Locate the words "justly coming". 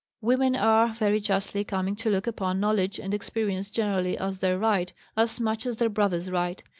1.19-1.95